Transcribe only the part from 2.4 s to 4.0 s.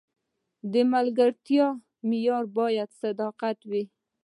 باید صداقت وي.